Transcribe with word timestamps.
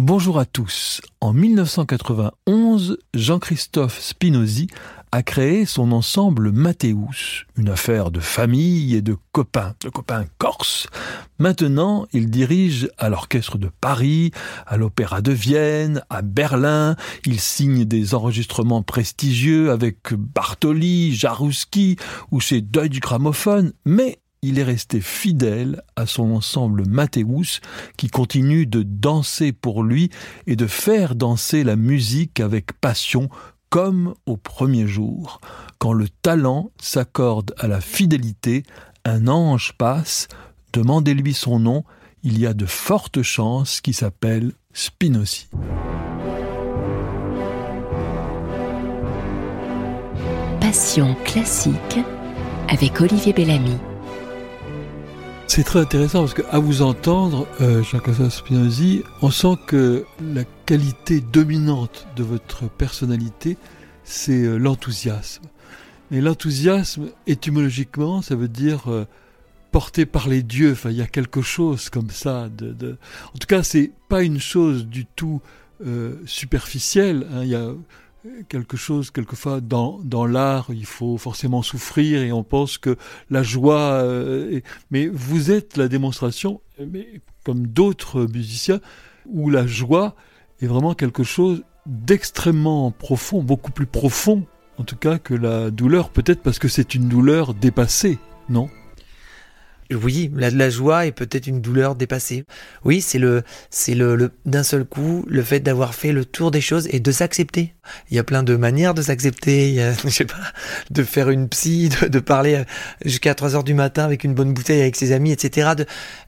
Bonjour 0.00 0.38
à 0.38 0.44
tous. 0.44 1.00
En 1.20 1.32
1991, 1.32 2.98
Jean-Christophe 3.14 4.00
Spinozzi 4.00 4.66
a 5.12 5.22
créé 5.22 5.64
son 5.64 5.92
ensemble 5.92 6.50
Mathéus, 6.50 7.46
une 7.56 7.68
affaire 7.68 8.10
de 8.10 8.18
famille 8.18 8.96
et 8.96 9.02
de 9.02 9.16
copains, 9.30 9.74
de 9.80 9.88
copains 9.88 10.26
corses. 10.38 10.88
Maintenant, 11.38 12.06
il 12.12 12.28
dirige 12.28 12.90
à 12.98 13.08
l'Orchestre 13.08 13.56
de 13.56 13.70
Paris, 13.80 14.32
à 14.66 14.76
l'Opéra 14.76 15.22
de 15.22 15.32
Vienne, 15.32 16.02
à 16.10 16.22
Berlin. 16.22 16.96
Il 17.24 17.40
signe 17.40 17.84
des 17.84 18.14
enregistrements 18.14 18.82
prestigieux 18.82 19.70
avec 19.70 20.12
Bartoli, 20.12 21.14
Jarouski 21.14 21.96
ou 22.32 22.40
chez 22.40 22.60
Deutsche 22.60 23.00
Grammophon, 23.00 23.72
mais 23.84 24.18
il 24.44 24.58
est 24.58 24.64
resté 24.64 25.00
fidèle 25.00 25.82
à 25.96 26.06
son 26.06 26.32
ensemble 26.32 26.86
Mathéus 26.86 27.60
qui 27.96 28.08
continue 28.08 28.66
de 28.66 28.82
danser 28.82 29.52
pour 29.52 29.82
lui 29.82 30.10
et 30.46 30.54
de 30.54 30.66
faire 30.66 31.14
danser 31.14 31.64
la 31.64 31.76
musique 31.76 32.40
avec 32.40 32.78
passion 32.78 33.30
comme 33.70 34.14
au 34.26 34.36
premier 34.36 34.86
jour. 34.86 35.40
Quand 35.78 35.94
le 35.94 36.08
talent 36.08 36.70
s'accorde 36.78 37.54
à 37.58 37.68
la 37.68 37.80
fidélité, 37.80 38.64
un 39.06 39.28
ange 39.28 39.72
passe, 39.78 40.28
demandez-lui 40.74 41.32
son 41.32 41.58
nom, 41.58 41.84
il 42.22 42.38
y 42.38 42.46
a 42.46 42.52
de 42.52 42.66
fortes 42.66 43.22
chances 43.22 43.80
qu'il 43.80 43.94
s'appelle 43.94 44.52
Spinozzi. 44.74 45.48
Passion 50.60 51.16
classique 51.24 51.98
avec 52.68 53.00
Olivier 53.00 53.32
Bellamy. 53.32 53.78
C'est 55.46 55.62
très 55.62 55.80
intéressant 55.80 56.20
parce 56.20 56.34
qu'à 56.34 56.58
vous 56.58 56.82
entendre, 56.82 57.46
euh, 57.60 57.82
Jean-Claude 57.82 58.28
Spinozzi, 58.30 59.02
on 59.22 59.30
sent 59.30 59.56
que 59.66 60.04
la 60.20 60.44
qualité 60.66 61.20
dominante 61.20 62.06
de 62.16 62.24
votre 62.24 62.68
personnalité, 62.68 63.56
c'est 64.02 64.42
euh, 64.42 64.56
l'enthousiasme. 64.56 65.44
Et 66.10 66.20
l'enthousiasme, 66.20 67.10
étymologiquement, 67.26 68.22
ça 68.22 68.34
veut 68.34 68.48
dire 68.48 68.90
euh, 68.90 69.06
porté 69.70 70.06
par 70.06 70.28
les 70.28 70.42
dieux. 70.42 70.72
Enfin, 70.72 70.90
il 70.90 70.96
y 70.96 71.02
a 71.02 71.06
quelque 71.06 71.42
chose 71.42 71.88
comme 71.88 72.10
ça. 72.10 72.48
En 72.48 73.38
tout 73.38 73.46
cas, 73.46 73.62
c'est 73.62 73.92
pas 74.08 74.22
une 74.22 74.40
chose 74.40 74.86
du 74.86 75.06
tout 75.06 75.40
euh, 75.84 76.16
superficielle. 76.26 77.26
Hein. 77.32 77.76
Quelque 78.48 78.76
chose, 78.76 79.10
quelquefois, 79.10 79.60
dans, 79.60 80.00
dans 80.02 80.26
l'art, 80.26 80.66
il 80.70 80.86
faut 80.86 81.18
forcément 81.18 81.62
souffrir 81.62 82.22
et 82.22 82.32
on 82.32 82.42
pense 82.42 82.78
que 82.78 82.96
la 83.30 83.42
joie... 83.42 84.02
Euh, 84.02 84.56
est... 84.56 84.62
Mais 84.90 85.08
vous 85.08 85.50
êtes 85.50 85.76
la 85.76 85.88
démonstration, 85.88 86.60
mais 86.78 87.20
comme 87.44 87.66
d'autres 87.66 88.26
musiciens, 88.32 88.80
où 89.26 89.50
la 89.50 89.66
joie 89.66 90.14
est 90.60 90.66
vraiment 90.66 90.94
quelque 90.94 91.22
chose 91.22 91.64
d'extrêmement 91.86 92.90
profond, 92.90 93.42
beaucoup 93.42 93.72
plus 93.72 93.86
profond, 93.86 94.46
en 94.78 94.84
tout 94.84 94.96
cas, 94.96 95.18
que 95.18 95.34
la 95.34 95.70
douleur, 95.70 96.10
peut-être 96.10 96.42
parce 96.42 96.58
que 96.58 96.68
c'est 96.68 96.94
une 96.94 97.08
douleur 97.08 97.54
dépassée, 97.54 98.18
non? 98.48 98.68
Oui, 99.94 100.30
la, 100.34 100.50
la 100.50 100.70
joie 100.70 101.06
est 101.06 101.12
peut-être 101.12 101.46
une 101.46 101.60
douleur 101.60 101.94
dépassée. 101.94 102.44
Oui, 102.84 103.00
c'est 103.00 103.18
le, 103.18 103.42
c'est 103.70 103.94
le, 103.94 104.30
d'un 104.44 104.62
seul 104.62 104.84
coup, 104.84 105.24
le 105.28 105.42
fait 105.42 105.60
d'avoir 105.60 105.94
fait 105.94 106.12
le 106.12 106.24
tour 106.24 106.50
des 106.50 106.60
choses 106.60 106.88
et 106.90 107.00
de 107.00 107.12
s'accepter. 107.12 107.74
Il 108.10 108.16
y 108.16 108.18
a 108.18 108.24
plein 108.24 108.42
de 108.42 108.56
manières 108.56 108.94
de 108.94 109.02
s'accepter. 109.02 109.68
Il 109.68 109.74
y 109.74 109.80
a, 109.80 109.92
je 110.04 110.08
sais 110.08 110.24
pas, 110.24 110.34
de 110.90 111.02
faire 111.02 111.30
une 111.30 111.48
psy, 111.48 111.88
de, 111.88 112.18
parler 112.18 112.64
jusqu'à 113.04 113.34
3 113.34 113.56
heures 113.56 113.64
du 113.64 113.74
matin 113.74 114.04
avec 114.04 114.24
une 114.24 114.34
bonne 114.34 114.52
bouteille 114.52 114.80
avec 114.80 114.96
ses 114.96 115.12
amis, 115.12 115.32
etc. 115.32 115.70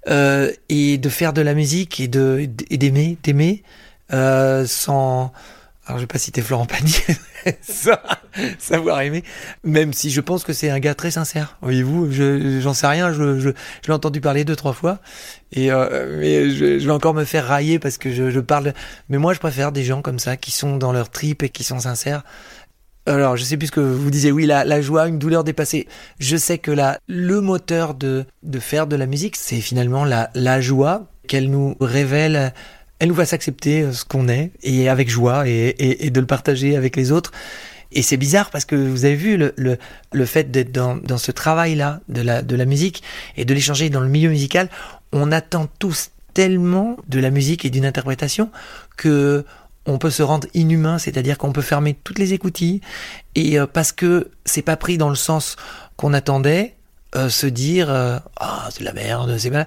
Euh, 0.09 0.53
et 0.69 0.98
de 0.98 1.09
faire 1.09 1.33
de 1.33 1.42
la 1.42 1.55
musique 1.55 2.00
et 2.00 2.09
de, 2.09 2.48
et 2.70 2.78
d'aimer, 2.78 3.17
d'aimer, 3.22 3.62
euh, 4.12 4.67
sans, 4.67 5.33
alors 5.87 5.98
je 5.98 6.03
vais 6.03 6.09
pas 6.09 6.19
citer 6.19 6.42
Florent 6.42 6.67
Pagny, 6.67 6.97
ça, 7.62 8.03
savoir 8.59 9.01
aimer, 9.03 9.23
même 9.62 9.93
si 9.93 10.11
je 10.11 10.20
pense 10.20 10.43
que 10.43 10.53
c'est 10.53 10.69
un 10.69 10.81
gars 10.81 10.95
très 10.95 11.12
sincère. 11.12 11.56
Voyez-vous, 11.62 12.10
je, 12.10 12.60
j'en 12.60 12.75
sais 12.75 12.88
rien, 12.88 13.12
je, 13.12 13.38
je, 13.38 13.50
je 13.50 13.87
l'ai 13.87 13.94
entendu 13.94 14.21
parler 14.21 14.44
deux 14.44 14.56
trois 14.56 14.72
fois, 14.72 14.99
et 15.53 15.71
euh, 15.71 16.19
mais 16.19 16.50
je, 16.50 16.81
je, 16.81 16.87
vais 16.87 16.93
encore 16.93 17.15
me 17.15 17.25
faire 17.25 17.47
railler 17.47 17.78
parce 17.78 17.99
que 17.99 18.12
je, 18.12 18.31
je 18.31 18.41
parle. 18.41 18.75
Mais 19.09 19.19
moi, 19.19 19.33
je 19.33 19.38
préfère 19.38 19.71
des 19.71 19.84
gens 19.84 20.03
comme 20.03 20.19
ça 20.19 20.37
qui 20.37 20.50
sont 20.50 20.77
dans 20.77 20.93
leur 20.93 21.09
trip 21.09 21.44
et 21.44 21.50
qui 21.50 21.62
sont 21.62 21.81
sincères. 21.81 22.25
Alors, 23.09 23.37
je 23.37 23.44
sais 23.44 23.56
plus 23.56 23.69
ce 23.69 23.72
que 23.72 23.81
vous 23.81 24.10
disiez. 24.10 24.33
Oui, 24.33 24.47
la, 24.47 24.65
la 24.65 24.81
joie, 24.81 25.06
une 25.06 25.21
douleur 25.21 25.44
dépassée. 25.44 25.87
Je 26.19 26.37
sais 26.37 26.59
que 26.59 26.72
la, 26.72 26.99
le 27.06 27.41
moteur 27.41 27.94
de, 27.94 28.25
de 28.43 28.59
faire 28.59 28.89
de 28.89 28.97
la 28.97 29.06
musique, 29.06 29.37
c'est 29.37 29.60
finalement 29.60 30.05
la, 30.05 30.31
la 30.34 30.60
joie 30.60 31.06
qu'elle 31.28 31.49
nous 31.49 31.77
révèle 31.81 32.53
elle 32.99 33.09
nous 33.09 33.15
fasse 33.15 33.33
accepter 33.33 33.83
euh, 33.83 33.93
ce 33.93 34.05
qu'on 34.05 34.29
est 34.29 34.53
et 34.62 34.89
avec 34.89 35.09
joie 35.09 35.47
et, 35.47 36.11
de 36.11 36.21
le 36.21 36.27
partager 36.27 36.77
avec 36.77 36.97
les 36.97 37.12
autres. 37.12 37.33
Et 37.93 38.03
c'est 38.03 38.17
bizarre 38.17 38.51
parce 38.51 38.65
que 38.65 38.75
vous 38.75 39.05
avez 39.05 39.15
vu 39.15 39.39
le, 39.57 40.25
fait 40.27 40.51
d'être 40.51 40.73
dans, 40.73 41.19
ce 41.19 41.31
travail-là 41.31 42.01
de 42.09 42.21
la, 42.21 42.43
de 42.43 42.57
la 42.57 42.65
musique 42.65 43.03
et 43.37 43.45
de 43.45 43.55
l'échanger 43.55 43.91
dans 43.91 44.01
le 44.01 44.09
milieu 44.09 44.29
musical, 44.29 44.69
on 45.12 45.31
attend 45.31 45.69
tous 45.79 46.11
tellement 46.34 46.97
de 47.09 47.21
la 47.21 47.31
musique 47.31 47.65
et 47.65 47.71
d'une 47.71 47.87
interprétation 47.87 48.51
que 48.97 49.45
on 49.89 49.99
peut 49.99 50.11
se 50.11 50.25
rendre 50.25 50.49
inhumain, 50.53 50.99
c'est-à-dire 50.99 51.39
qu'on 51.39 51.53
peut 51.53 51.63
fermer 51.63 51.97
toutes 52.03 52.19
les 52.19 52.33
écoutilles 52.33 52.81
et 53.37 53.57
euh, 53.57 53.67
parce 53.69 53.93
que 53.93 54.31
c'est 54.45 54.63
pas 54.63 54.77
pris 54.77 54.99
dans 54.99 55.09
le 55.09 55.15
sens 55.15 55.55
qu'on 55.97 56.13
attendait, 56.13 56.75
euh, 57.15 57.28
se 57.28 57.47
dire 57.47 57.89
ah 57.89 58.69
c'est 58.71 58.81
de 58.81 58.84
la 58.84 58.93
merde, 58.93 59.39
c'est 59.39 59.51
pas 59.51 59.65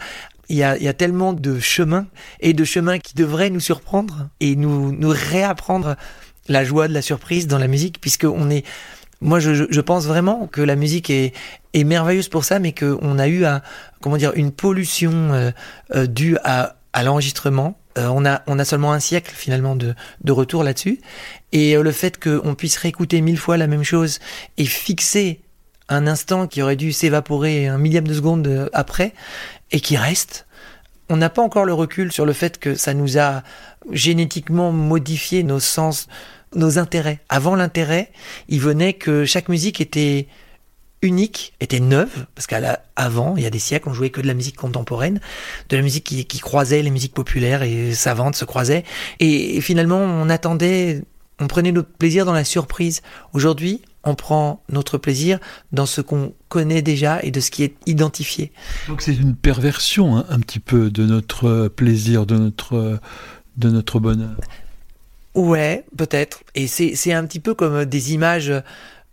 il 0.50 0.58
y, 0.58 0.64
a, 0.64 0.78
il 0.78 0.84
y 0.84 0.88
a, 0.88 0.94
tellement 0.94 1.34
de 1.34 1.60
chemins 1.60 2.08
et 2.40 2.54
de 2.54 2.64
chemins 2.64 2.98
qui 3.00 3.14
devraient 3.14 3.52
nous 3.52 3.60
surprendre 3.60 4.30
et 4.40 4.56
nous, 4.56 4.92
nous 4.92 5.14
réapprendre 5.16 5.96
la 6.48 6.66
joie 6.66 6.88
de 6.88 6.94
la 6.94 7.02
surprise 7.02 7.48
dans 7.48 7.60
la 7.60 7.68
musique, 7.68 8.02
puisque 8.02 8.26
on 8.26 8.50
est, 8.50 8.66
moi 9.22 9.40
je, 9.40 9.68
je 9.70 9.82
pense 9.82 10.06
vraiment 10.06 10.48
que 10.48 10.62
la 10.62 10.76
musique 10.76 11.10
est, 11.10 11.34
est 11.74 11.84
merveilleuse 11.84 12.28
pour 12.28 12.44
ça, 12.44 12.60
mais 12.60 12.74
qu'on 12.74 13.20
a 13.20 13.28
eu 13.28 13.46
un, 13.46 13.62
comment 14.02 14.18
dire, 14.18 14.34
une 14.36 14.52
pollution 14.52 15.12
euh, 15.14 15.52
euh, 15.96 16.08
due 16.08 16.38
à, 16.44 16.78
à 16.94 17.04
l'enregistrement. 17.04 17.80
Euh, 17.98 18.08
on, 18.08 18.26
a, 18.26 18.42
on 18.48 18.60
a 18.60 18.66
seulement 18.66 18.92
un 18.92 19.00
siècle 19.00 19.32
finalement 19.36 19.76
de, 19.76 19.94
de 20.24 20.32
retour 20.32 20.64
là-dessus. 20.64 21.00
Et 21.52 21.76
le 21.76 21.92
fait 21.92 22.22
qu'on 22.22 22.56
puisse 22.56 22.78
réécouter 22.78 23.22
mille 23.22 23.38
fois 23.38 23.58
la 23.58 23.68
même 23.68 23.84
chose 23.84 24.20
et 24.58 24.66
fixer 24.66 25.42
un 25.88 26.06
instant 26.06 26.46
qui 26.46 26.62
aurait 26.62 26.76
dû 26.76 26.92
s'évaporer 26.94 27.68
un 27.68 27.80
millième 27.80 28.08
de 28.08 28.14
seconde 28.14 28.70
après, 28.74 29.14
et 29.72 29.80
qui 29.80 29.98
reste. 29.98 30.46
On 31.10 31.18
n'a 31.18 31.30
pas 31.30 31.42
encore 31.42 31.66
le 31.66 31.74
recul 31.74 32.12
sur 32.12 32.26
le 32.26 32.34
fait 32.34 32.60
que 32.60 32.76
ça 32.76 32.94
nous 32.94 33.18
a 33.18 33.44
génétiquement 33.92 34.72
modifié 34.72 35.44
nos 35.44 35.60
sens, 35.60 36.08
nos 36.56 36.78
intérêts. 36.78 37.20
Avant 37.30 37.56
l'intérêt, 37.56 38.12
il 38.48 38.60
venait 38.60 38.94
que 38.94 39.26
chaque 39.26 39.50
musique 39.50 39.82
était 39.82 40.28
unique, 41.02 41.54
était 41.62 41.80
neuve, 41.80 42.26
parce 42.36 42.46
qu'avant, 42.46 43.36
il 43.38 43.44
y 43.44 43.46
a 43.46 43.50
des 43.50 43.60
siècles, 43.60 43.90
on 43.90 43.94
jouait 43.94 44.10
que 44.10 44.22
de 44.22 44.28
la 44.28 44.34
musique 44.34 44.58
contemporaine, 44.58 45.20
de 45.70 45.78
la 45.78 45.82
musique 45.82 46.04
qui, 46.04 46.26
qui 46.26 46.40
croisait 46.40 46.82
les 46.82 46.90
musiques 46.92 47.14
populaires 47.14 47.64
et 47.64 47.94
savantes 47.94 48.36
se 48.36 48.46
croisaient. 48.46 48.84
Et, 49.20 49.58
et 49.58 49.62
finalement, 49.62 49.98
on 49.98 50.30
attendait, 50.30 51.02
on 51.40 51.48
prenait 51.48 51.72
notre 51.72 51.90
plaisir 51.90 52.26
dans 52.26 52.34
la 52.34 52.44
surprise. 52.44 53.02
Aujourd'hui, 53.34 53.82
on 54.04 54.16
prend 54.16 54.64
notre 54.70 54.98
plaisir 54.98 55.40
dans 55.72 55.86
ce 55.86 56.02
qu'on 56.02 56.34
connaît 56.48 56.82
déjà 56.82 57.22
et 57.24 57.32
de 57.32 57.40
ce 57.40 57.52
qui 57.52 57.64
est 57.64 57.76
identifié. 57.86 58.52
Donc 58.88 59.02
c'est 59.02 59.16
une 59.16 59.36
perversion 59.36 60.18
hein, 60.18 60.26
un 60.30 60.40
petit 60.40 60.60
peu 60.60 60.90
de 60.90 61.06
notre 61.06 61.68
plaisir, 61.68 62.26
de 62.26 62.38
notre, 62.38 63.00
de 63.58 63.70
notre 63.70 64.00
bonheur. 64.00 64.38
Ouais, 65.36 65.86
peut-être. 65.96 66.44
Et 66.56 66.68
c'est 66.68 67.14
un 67.14 67.26
petit 67.26 67.40
peu 67.40 67.54
comme 67.54 67.86
des 67.86 68.14
images 68.14 68.52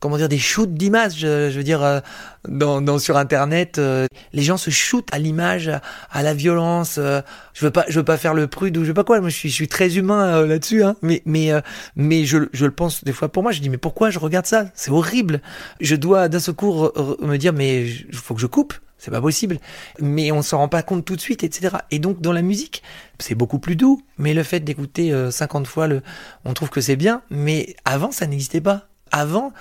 comment 0.01 0.17
dire 0.17 0.29
des 0.29 0.39
shoots 0.39 0.75
d'images 0.75 1.17
je, 1.17 1.51
je, 1.51 1.57
veux 1.57 1.65
dire 1.65 1.83
euh, 1.83 2.01
dans, 2.49 2.81
dans, 2.81 2.99
sur 2.99 3.17
internet 3.17 3.79
euh, 3.79 4.07
les 4.33 4.43
gens 4.43 4.57
se 4.57 4.71
shootent 4.71 5.09
à 5.13 5.19
l'image 5.19 5.71
à 6.11 6.23
la 6.23 6.35
violence 6.35 6.97
euh, 6.99 7.21
je 7.55 7.65
veux 7.65 7.71
pas 7.71 7.85
je 7.89 7.99
veux 7.99 8.05
pas 8.05 8.17
faire 8.17 8.35
le 8.35 8.47
prude 8.47 8.77
ou 8.77 8.83
je 8.83 8.89
sais 8.89 8.95
pas 8.95 9.05
quoi 9.05 9.21
moi 9.21 9.31
je 9.31 9.37
suis 9.37 9.49
je 9.49 9.55
suis 9.55 9.69
très 9.69 9.97
humain 9.97 10.45
là-dessus 10.47 10.83
hein, 10.83 10.97
mais 11.03 11.23
mais 11.25 11.51
mais 11.97 12.25
je, 12.25 12.39
je 12.53 12.67
le 12.67 12.73
pense 12.73 13.05
des 13.05 13.13
fois 13.13 13.29
pour 13.31 13.43
moi 13.43 13.53
je 13.53 13.61
dis 13.61 13.71
mais 13.71 13.79
pourquoi 13.79 14.11
je 14.11 14.19
regarde 14.19 14.47
ça? 14.47 14.67
C'est 14.75 14.91
horrible 14.91 15.41
je 15.81 15.97
dois 15.97 16.29
d'un 16.29 16.41
secours 16.41 16.93
me 17.21 17.37
dire 17.37 17.53
mais 17.53 17.87
faut 18.13 18.35
que 18.35 18.41
je 18.41 18.47
coupe 18.47 18.75
c'est 18.99 19.11
pas 19.11 19.21
possible. 19.21 19.59
Mais 20.01 20.33
on 20.33 20.41
s'en 20.41 20.57
rend 20.57 20.69
pas 20.69 20.83
compte 20.83 21.05
tout 21.05 21.17
de 21.17 21.21
suite, 21.21 21.45
etc. 21.45 21.77
Et 21.91 21.99
donc 21.99 22.23
dans 22.23 22.33
la 22.33 22.41
musique, 22.41 22.83
c'est 23.19 23.35
beaucoup 23.35 23.59
plus 23.59 23.77
doux. 23.77 24.03
Mais 24.17 24.33
le 24.33 24.43
fait 24.43 24.61
d'écouter 24.61 25.15
50 25.31 25.67
fois 25.67 25.87
le, 25.87 26.03
on 26.47 26.55
trouve 26.55 26.71
que 26.71 26.81
c'est 26.81 26.97
bien. 26.97 27.21
Mais 27.31 27.77
avant, 27.85 28.11
ça 28.11 28.27
n'existait 28.27 28.63
pas. 28.63 28.89
Avant, 29.13 29.53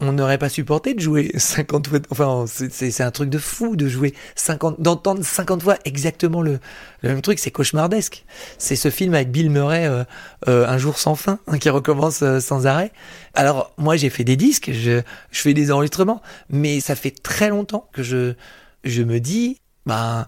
on 0.00 0.12
n'aurait 0.12 0.38
pas 0.38 0.48
supporté 0.48 0.94
de 0.94 1.00
jouer 1.00 1.30
50 1.36 1.86
fois. 1.86 1.98
Enfin, 2.10 2.44
c'est 2.48 3.00
un 3.02 3.10
truc 3.10 3.30
de 3.30 3.38
fou 3.38 3.76
de 3.76 3.88
jouer 3.88 4.14
50, 4.34 4.80
d'entendre 4.80 5.24
50 5.24 5.62
fois 5.62 5.76
exactement 5.84 6.42
le, 6.42 6.58
le 7.02 7.08
même 7.08 7.22
truc. 7.22 7.38
C'est 7.38 7.50
cauchemardesque. 7.50 8.24
C'est 8.58 8.76
ce 8.76 8.90
film 8.90 9.14
avec 9.14 9.30
Bill 9.30 9.50
Murray, 9.50 9.86
euh, 9.86 10.04
euh, 10.48 10.66
Un 10.66 10.78
jour 10.78 10.98
sans 10.98 11.14
fin, 11.14 11.38
hein, 11.46 11.58
qui 11.58 11.70
recommence 11.70 12.22
euh, 12.22 12.40
sans 12.40 12.66
arrêt. 12.66 12.92
Alors, 13.34 13.72
moi, 13.78 13.96
j'ai 13.96 14.10
fait 14.10 14.24
des 14.24 14.36
disques, 14.36 14.70
je, 14.72 15.00
je 15.30 15.40
fais 15.40 15.54
des 15.54 15.70
enregistrements, 15.70 16.22
mais 16.50 16.80
ça 16.80 16.96
fait 16.96 17.10
très 17.10 17.48
longtemps 17.48 17.88
que 17.92 18.02
je, 18.02 18.34
je 18.82 19.02
me 19.02 19.20
dis, 19.20 19.60
ben, 19.86 20.26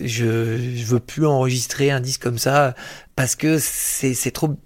je, 0.00 0.58
je 0.76 0.84
veux 0.84 1.00
plus 1.00 1.26
enregistrer 1.26 1.90
un 1.90 2.00
disque 2.00 2.22
comme 2.22 2.38
ça 2.38 2.74
parce 3.16 3.36
que 3.36 3.58
c'est 3.58 4.14
c'est 4.14 4.32
trop 4.32 4.56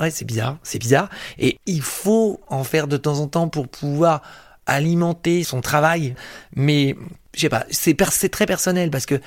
ouais 0.00 0.10
c'est 0.10 0.24
bizarre 0.24 0.58
c'est 0.62 0.78
bizarre. 0.78 1.08
Et 1.38 1.58
il 1.66 1.82
faut 1.82 2.40
en 2.48 2.64
faire 2.64 2.88
de 2.88 2.96
temps 2.96 3.18
en 3.20 3.28
temps 3.28 3.48
pour 3.48 3.68
pouvoir 3.68 4.22
alimenter 4.66 5.44
son 5.44 5.60
travail. 5.60 6.14
Mais 6.54 6.96
je 7.34 7.40
sais 7.40 7.48
pas 7.48 7.64
c'est 7.70 8.30
très 8.30 8.46
personnel 8.46 8.90
parce 8.90 9.06
que 9.06 9.20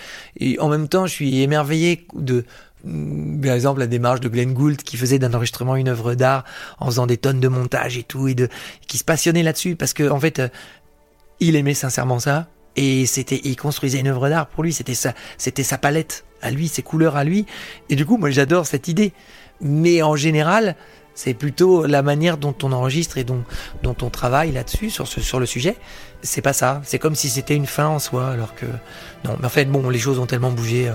en 0.59 0.69
même 0.69 0.87
temps 0.87 1.05
je 1.05 1.13
suis 1.13 1.41
émerveillé 1.41 2.07
de 2.13 2.45
par 2.83 3.53
exemple 3.53 3.79
la 3.79 3.87
démarche 3.87 4.21
de 4.21 4.29
Glenn 4.29 4.53
Gould 4.53 4.77
qui 4.77 4.97
faisait 4.97 5.19
d'un 5.19 5.33
enregistrement 5.33 5.75
une 5.75 5.89
œuvre 5.89 6.15
d'art 6.15 6.45
en 6.79 6.85
faisant 6.87 7.07
des 7.07 7.17
tonnes 7.17 7.39
de 7.39 7.47
montage 7.47 7.97
et 7.97 8.03
tout 8.03 8.27
et 8.27 8.35
de 8.35 8.47
qui 8.87 8.97
se 8.97 9.03
passionnait 9.03 9.43
là-dessus 9.43 9.75
parce 9.75 9.93
que 9.93 10.09
en 10.09 10.19
fait 10.19 10.41
il 11.39 11.55
aimait 11.55 11.73
sincèrement 11.73 12.19
ça 12.19 12.47
et 12.75 13.05
c'était 13.05 13.41
il 13.43 13.55
construisait 13.55 13.99
une 13.99 14.07
œuvre 14.07 14.29
d'art 14.29 14.47
pour 14.47 14.63
lui. 14.63 14.73
C'était 14.73 14.93
ça 14.93 15.13
c'était 15.37 15.63
sa 15.63 15.77
palette 15.77 16.25
à 16.41 16.51
lui 16.51 16.67
ses 16.67 16.81
couleurs 16.81 17.15
à 17.15 17.23
lui. 17.23 17.45
Et 17.89 17.95
du 17.95 18.05
coup 18.05 18.17
moi 18.17 18.29
j'adore 18.29 18.65
cette 18.65 18.87
idée 18.87 19.13
mais 19.61 20.01
en 20.01 20.15
général 20.15 20.75
c'est 21.15 21.33
plutôt 21.33 21.85
la 21.85 22.01
manière 22.01 22.37
dont 22.37 22.55
on 22.63 22.71
enregistre 22.71 23.17
et 23.17 23.25
dont, 23.25 23.43
dont 23.83 23.95
on 24.01 24.09
travaille 24.09 24.53
là-dessus 24.53 24.89
sur, 24.89 25.05
ce, 25.05 25.19
sur 25.19 25.37
le 25.41 25.45
sujet. 25.45 25.75
C'est 26.21 26.41
pas 26.41 26.53
ça. 26.53 26.81
C'est 26.85 26.97
comme 26.97 27.15
si 27.15 27.29
c'était 27.29 27.55
une 27.55 27.65
fin 27.65 27.87
en 27.87 27.99
soi 27.99 28.29
alors 28.29 28.55
que 28.55 28.65
non. 29.25 29.35
Mais 29.39 29.47
en 29.47 29.49
fait 29.49 29.65
bon 29.65 29.89
les 29.89 29.99
choses 29.99 30.17
ont 30.19 30.25
tellement 30.25 30.51
bougé 30.51 30.89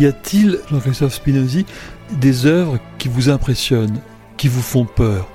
Y 0.00 0.06
a-t-il, 0.06 0.58
Jean-Christophe 0.70 1.12
Spinozzi, 1.12 1.66
des 2.10 2.46
œuvres 2.46 2.78
qui 2.96 3.08
vous 3.08 3.28
impressionnent, 3.28 4.00
qui 4.38 4.48
vous 4.48 4.62
font 4.62 4.86
peur? 4.86 5.28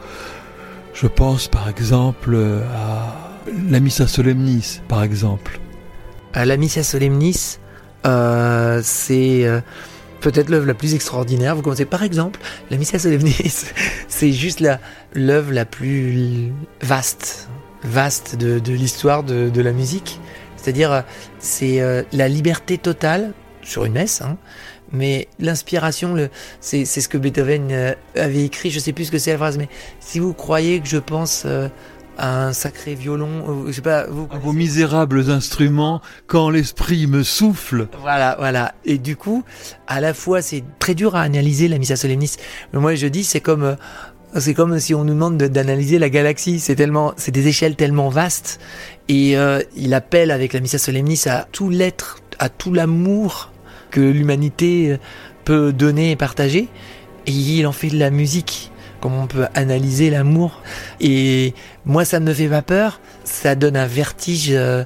Je 0.96 1.06
pense 1.06 1.48
par 1.48 1.70
exemple 1.70 2.36
à 2.74 3.14
la 3.70 3.80
Missa 3.80 4.08
Solemnis, 4.08 4.82
par 4.88 5.04
exemple. 5.04 5.60
À 6.34 6.46
la 6.46 6.58
Missa 6.58 6.82
Solemnis, 6.82 7.60
euh, 8.08 8.82
c'est 8.84 9.46
euh, 9.46 9.62
peut-être 10.20 10.50
l'œuvre 10.50 10.66
la 10.66 10.74
plus 10.74 10.96
extraordinaire. 10.96 11.56
Vous 11.56 11.62
commencez 11.62 11.86
par 11.86 12.02
exemple, 12.02 12.40
la 12.72 12.78
Missa 12.78 12.98
Solemnis, 12.98 13.66
c'est 14.08 14.32
juste 14.32 14.68
l'œuvre 15.14 15.52
la, 15.54 15.66
plus 15.66 16.52
vaste, 16.82 17.50
vaste 17.84 18.36
de, 18.36 18.74
l'histoire 18.74 19.22
de, 19.22 19.62
la 19.62 19.74
musique. 19.74 20.20
C'est-à-dire, 20.58 21.04
c'est 21.38 21.82
euh, 21.82 22.02
la 22.14 22.28
liberté 22.28 22.80
totale 22.80 23.34
sur 23.66 23.86
une 23.86 23.94
messe, 23.94 24.22
hein. 24.22 24.38
mais 24.92 25.28
l'inspiration, 25.40 26.16
c'est, 26.62 26.86
ce 26.86 27.10
que 27.10 27.18
Beethoven 27.18 27.68
euh, 27.72 27.94
avait 28.16 28.44
écrit, 28.44 28.70
je 28.70 28.80
sais 28.80 28.94
plus 28.94 29.06
ce 29.06 29.12
que 29.12 29.18
c'est 29.18 29.32
la 29.32 29.38
phrase, 29.38 29.58
mais 29.58 29.68
si 30.00 30.20
vous 30.20 30.34
croyez 30.34 30.80
que 30.80 30.88
je 30.88 30.98
pense 30.98 31.44
euh, 31.46 31.68
à 32.18 32.46
un 32.46 32.54
sacré 32.54 32.94
violon, 32.96 33.66
euh, 33.66 33.68
je 33.68 33.74
sais 33.74 33.82
pas, 33.82 34.06
vous... 34.08 34.28
vos 34.42 34.54
misérables 34.54 35.32
instruments, 35.32 36.02
quand 36.28 36.50
l'esprit 36.50 37.08
me 37.08 37.24
souffle. 37.24 37.88
Voilà, 38.00 38.36
voilà. 38.40 38.76
Et 38.86 39.00
du 39.00 39.16
coup, 39.18 39.44
à 39.88 40.00
la 40.00 40.14
fois, 40.14 40.42
c'est 40.42 40.64
très 40.80 40.94
dur 40.94 41.16
à 41.16 41.22
analyser 41.22 41.68
la 41.68 41.80
Missa 41.80 41.96
Solemnis. 41.96 42.36
Mais 42.72 42.80
moi, 42.80 42.96
je 42.96 43.08
dis, 43.08 43.24
c'est 43.24 43.42
comme 43.42 43.76
c'est 44.38 44.54
comme 44.54 44.80
si 44.80 44.94
on 44.94 45.06
nous 45.06 45.14
demande 45.14 45.38
d'analyser 45.38 45.98
la 45.98 46.10
galaxie. 46.10 46.60
C'est 46.60 46.76
tellement, 46.76 47.14
c'est 47.16 47.32
des 47.32 47.48
échelles 47.48 47.78
tellement 47.78 48.10
vastes. 48.10 48.60
Et 49.08 49.38
il 49.78 49.94
appelle 49.94 50.30
avec 50.30 50.52
la 50.52 50.60
Missa 50.60 50.78
Solemnis 50.78 51.24
à 51.28 51.48
tout 51.54 51.70
l'être, 51.70 52.20
à 52.40 52.50
tout 52.50 52.74
l'amour 52.74 53.52
que 53.96 54.02
l'humanité 54.02 55.00
peut 55.46 55.72
donner 55.72 56.12
et 56.12 56.16
partager. 56.18 56.68
Et 57.28 57.32
il 57.32 57.66
en 57.66 57.72
fait 57.72 57.88
de 57.88 57.98
la 57.98 58.10
musique, 58.10 58.72
comme 59.00 59.14
on 59.14 59.26
peut 59.26 59.46
analyser 59.56 60.10
l'amour. 60.10 60.62
Et 61.00 61.54
moi, 61.86 62.04
ça 62.04 62.20
ne 62.20 62.26
me 62.26 62.34
fait 62.34 62.50
pas 62.50 62.62
peur, 62.62 63.00
ça 63.24 63.56
donne 63.56 63.78
un 63.78 63.88
vertige 63.88 64.50
euh, 64.52 64.84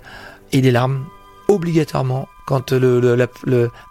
et 0.52 0.62
des 0.62 0.72
larmes, 0.72 1.06
obligatoirement. 1.48 2.28
Quand 2.46 2.72
le, 2.72 3.28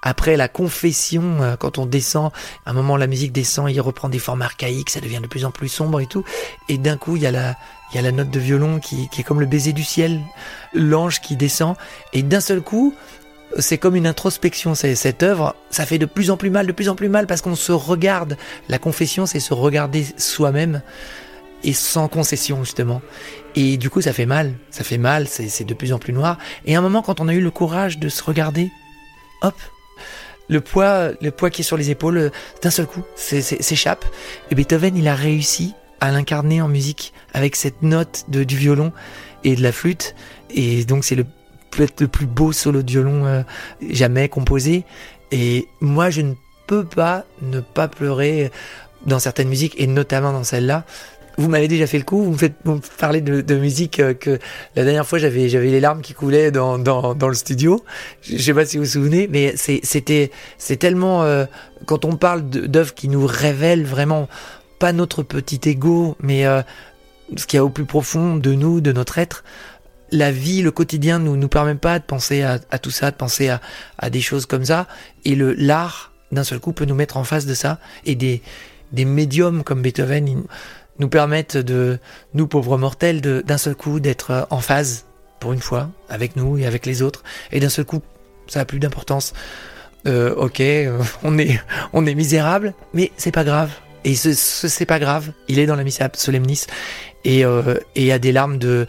après 0.02 0.36
la 0.36 0.48
confession, 0.48 1.22
euh, 1.42 1.56
quand 1.56 1.78
on 1.78 1.86
descend, 1.86 2.32
à 2.66 2.70
un 2.70 2.72
moment 2.72 2.96
la 2.96 3.06
musique 3.06 3.30
descend, 3.30 3.70
il 3.70 3.80
reprend 3.80 4.08
des 4.08 4.18
formes 4.18 4.42
archaïques, 4.42 4.90
ça 4.90 5.00
devient 5.00 5.20
de 5.22 5.28
plus 5.28 5.44
en 5.44 5.52
plus 5.52 5.68
sombre 5.68 6.00
et 6.00 6.06
tout. 6.06 6.24
Et 6.68 6.78
d'un 6.78 6.96
coup, 6.96 7.16
il 7.16 7.22
y 7.22 7.26
a 7.26 7.30
la, 7.30 7.56
il 7.92 7.96
y 7.96 7.98
a 7.98 8.02
la 8.02 8.10
note 8.12 8.30
de 8.30 8.40
violon 8.40 8.80
qui, 8.80 9.08
qui 9.10 9.20
est 9.20 9.24
comme 9.24 9.40
le 9.40 9.46
baiser 9.46 9.72
du 9.72 9.84
ciel, 9.84 10.20
l'ange 10.74 11.20
qui 11.20 11.36
descend. 11.36 11.76
Et 12.12 12.24
d'un 12.24 12.40
seul 12.40 12.60
coup, 12.60 12.94
c'est 13.56 13.78
comme 13.78 13.96
une 13.96 14.06
introspection, 14.06 14.74
cette 14.74 15.22
œuvre, 15.22 15.54
ça 15.70 15.86
fait 15.86 15.98
de 15.98 16.06
plus 16.06 16.30
en 16.30 16.36
plus 16.36 16.50
mal, 16.50 16.66
de 16.66 16.72
plus 16.72 16.88
en 16.88 16.94
plus 16.94 17.08
mal 17.08 17.26
parce 17.26 17.40
qu'on 17.40 17.56
se 17.56 17.72
regarde. 17.72 18.36
La 18.68 18.78
confession, 18.78 19.26
c'est 19.26 19.40
se 19.40 19.54
regarder 19.54 20.06
soi-même 20.16 20.82
et 21.64 21.72
sans 21.72 22.08
concession 22.08 22.62
justement. 22.62 23.02
Et 23.56 23.76
du 23.76 23.90
coup, 23.90 24.00
ça 24.00 24.12
fait 24.12 24.26
mal, 24.26 24.54
ça 24.70 24.84
fait 24.84 24.98
mal, 24.98 25.26
c'est 25.28 25.64
de 25.64 25.74
plus 25.74 25.92
en 25.92 25.98
plus 25.98 26.12
noir. 26.12 26.38
Et 26.64 26.76
à 26.76 26.78
un 26.78 26.82
moment, 26.82 27.02
quand 27.02 27.20
on 27.20 27.28
a 27.28 27.34
eu 27.34 27.40
le 27.40 27.50
courage 27.50 27.98
de 27.98 28.08
se 28.08 28.22
regarder, 28.22 28.70
hop, 29.42 29.54
le 30.48 30.60
poids, 30.60 31.10
le 31.20 31.30
poids 31.30 31.50
qui 31.50 31.62
est 31.62 31.64
sur 31.64 31.76
les 31.76 31.90
épaules, 31.90 32.30
d'un 32.62 32.70
seul 32.70 32.86
coup, 32.86 33.02
s'échappe. 33.16 34.04
Et 34.50 34.54
Beethoven, 34.54 34.96
il 34.96 35.08
a 35.08 35.14
réussi 35.14 35.74
à 36.00 36.10
l'incarner 36.10 36.62
en 36.62 36.68
musique 36.68 37.12
avec 37.34 37.56
cette 37.56 37.82
note 37.82 38.24
de, 38.28 38.44
du 38.44 38.56
violon 38.56 38.92
et 39.44 39.56
de 39.56 39.62
la 39.62 39.72
flûte. 39.72 40.14
Et 40.50 40.84
donc, 40.84 41.04
c'est 41.04 41.16
le 41.16 41.26
peut-être 41.70 42.00
le 42.00 42.08
plus 42.08 42.26
beau 42.26 42.52
solo 42.52 42.82
de 42.82 42.90
violon 42.90 43.26
euh, 43.26 43.42
jamais 43.90 44.28
composé. 44.28 44.84
Et 45.30 45.68
moi, 45.80 46.10
je 46.10 46.22
ne 46.22 46.34
peux 46.66 46.84
pas 46.84 47.24
ne 47.42 47.60
pas 47.60 47.88
pleurer 47.88 48.50
dans 49.06 49.18
certaines 49.18 49.48
musiques, 49.48 49.74
et 49.78 49.86
notamment 49.86 50.32
dans 50.32 50.44
celle-là. 50.44 50.84
Vous 51.36 51.48
m'avez 51.48 51.68
déjà 51.68 51.86
fait 51.86 51.98
le 51.98 52.04
coup, 52.04 52.20
vous 52.20 52.32
me 52.32 52.36
faites 52.36 52.56
parler 52.98 53.20
de, 53.20 53.54
musique 53.54 54.00
euh, 54.00 54.12
que 54.12 54.40
la 54.74 54.82
dernière 54.82 55.06
fois 55.06 55.20
j'avais 55.20 55.48
j'avais 55.48 55.68
les 55.70 55.78
larmes 55.78 56.00
qui 56.02 56.12
coulaient 56.12 56.50
dans, 56.50 56.78
dans, 56.78 57.14
dans 57.14 57.28
le 57.28 57.34
studio. 57.34 57.84
Je, 58.22 58.34
ne 58.34 58.38
sais 58.38 58.54
pas 58.54 58.66
si 58.66 58.76
vous 58.76 58.82
vous 58.82 58.90
souvenez, 58.90 59.28
mais 59.30 59.54
c'était 59.56 60.32
c'est 60.58 60.76
tellement 60.78 61.22
euh, 61.22 61.44
quand 61.86 62.04
on 62.04 62.16
parle 62.16 62.42
d'œuvres 62.42 62.92
qui 62.92 63.08
nous 63.08 63.24
révèlent 63.24 63.84
vraiment 63.84 64.28
pas 64.80 64.92
notre 64.92 65.22
petit 65.22 65.60
ego, 65.68 66.16
mais 66.20 66.44
ce 67.36 67.46
qu'il 67.46 67.56
y 67.56 67.60
a 67.60 67.64
au 67.64 67.68
plus 67.68 67.84
profond 67.84 68.36
de 68.36 68.54
nous, 68.54 68.80
de 68.80 68.92
notre 68.92 69.18
être 69.18 69.44
la 70.10 70.32
vie, 70.32 70.62
le 70.62 70.70
quotidien 70.70 71.18
nous 71.18 71.36
nous 71.36 71.48
permet 71.48 71.74
pas 71.74 71.98
de 71.98 72.04
penser 72.04 72.42
à, 72.42 72.58
tout 72.78 72.90
ça, 72.90 73.10
de 73.10 73.16
penser 73.16 73.50
à, 73.98 74.10
des 74.10 74.20
choses 74.20 74.46
comme 74.46 74.64
ça. 74.64 74.86
Et 75.24 75.34
le 75.34 75.52
l'art, 75.54 76.12
d'un 76.32 76.44
seul 76.44 76.60
coup, 76.60 76.72
peut 76.72 76.84
nous 76.84 76.94
mettre 76.94 77.16
en 77.16 77.24
face 77.24 77.46
de 77.46 77.54
ça. 77.54 77.78
Et 78.06 78.14
des, 78.14 78.42
des 78.92 79.04
médiums 79.04 79.64
comme 79.64 79.82
Beethoven 79.82 80.44
nous 80.98 81.08
permettent 81.08 81.56
de, 81.56 81.98
nous 82.34 82.46
pauvres 82.46 82.78
mortels, 82.78 83.20
d'un 83.20 83.58
seul 83.58 83.74
coup 83.74 84.00
d'être 84.00 84.46
en 84.50 84.60
phase 84.60 85.04
pour 85.40 85.52
une 85.52 85.60
fois 85.60 85.90
avec 86.08 86.36
nous 86.36 86.58
et 86.58 86.66
avec 86.66 86.86
les 86.86 87.02
autres. 87.02 87.22
Et 87.52 87.60
d'un 87.60 87.68
seul 87.68 87.84
coup, 87.84 88.02
ça 88.46 88.60
a 88.60 88.64
plus 88.64 88.78
d'importance. 88.78 89.32
Euh, 90.06 90.34
ok, 90.34 90.60
euh, 90.60 91.02
on 91.22 91.38
est 91.38 91.60
on 91.92 92.06
est 92.06 92.14
misérable, 92.14 92.74
mais 92.94 93.12
c'est 93.16 93.32
pas 93.32 93.44
grave. 93.44 93.70
Et 94.04 94.14
ce, 94.14 94.32
c'est 94.32 94.86
pas 94.86 94.98
grave. 94.98 95.32
Il 95.48 95.58
est 95.58 95.66
dans 95.66 95.76
la 95.76 95.84
Missa 95.84 96.08
Solemnis 96.14 96.66
et 97.24 97.44
euh, 97.44 97.74
et 97.94 98.02
il 98.02 98.06
y 98.06 98.12
a 98.12 98.18
des 98.18 98.32
larmes 98.32 98.58
de 98.58 98.86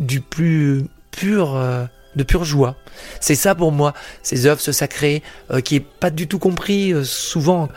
du 0.00 0.20
plus 0.20 0.86
pur, 1.10 1.54
euh, 1.54 1.84
de 2.16 2.24
pure 2.24 2.44
joie. 2.44 2.76
C'est 3.20 3.34
ça 3.34 3.54
pour 3.54 3.70
moi, 3.70 3.94
ces 4.22 4.46
œuvres, 4.46 4.60
ce 4.60 4.72
sacré, 4.72 5.22
euh, 5.50 5.60
qui 5.60 5.76
est 5.76 5.80
pas 5.80 6.10
du 6.10 6.26
tout 6.26 6.38
compris 6.38 6.92
euh, 6.92 7.04
souvent. 7.04 7.68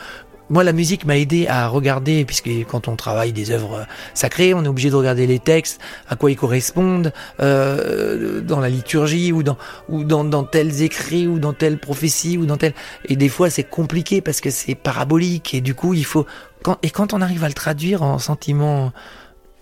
Moi, 0.50 0.64
la 0.64 0.74
musique 0.74 1.06
m'a 1.06 1.18
aidé 1.18 1.48
à 1.48 1.68
regarder, 1.68 2.26
puisque 2.26 2.50
quand 2.70 2.88
on 2.88 2.96
travaille 2.96 3.32
des 3.32 3.52
œuvres 3.52 3.88
sacrées, 4.14 4.54
on 4.54 4.64
est 4.64 4.68
obligé 4.68 4.90
de 4.90 4.96
regarder 4.96 5.26
les 5.26 5.40
textes, 5.40 5.80
à 6.10 6.16
quoi 6.16 6.32
ils 6.32 6.36
correspondent, 6.36 7.14
dans 7.40 8.60
la 8.60 8.70
liturgie, 8.70 9.32
ou 9.32 9.42
dans, 9.42 9.58
ou 9.88 10.04
dans, 10.04 10.24
dans 10.26 10.44
tels 10.44 10.82
écrits, 10.84 11.28
ou 11.28 11.40
dans 11.40 11.54
telle 11.54 11.80
prophétie, 11.80 12.38
ou 12.38 12.46
dans 12.46 12.58
telle... 12.58 12.74
Et 13.06 13.16
des 13.16 13.30
fois, 13.30 13.50
c'est 13.50 13.64
compliqué 13.64 14.22
parce 14.22 14.42
que 14.42 14.50
c'est 14.52 14.76
parabolique, 14.76 15.54
et 15.54 15.62
du 15.62 15.74
coup, 15.74 15.94
il 15.94 16.06
faut... 16.06 16.28
Quand... 16.62 16.78
Et 16.84 16.90
quand 16.90 17.14
on 17.14 17.22
arrive 17.22 17.46
à 17.46 17.48
le 17.48 17.54
traduire 17.54 18.04
en 18.04 18.20
sentiments 18.20 18.92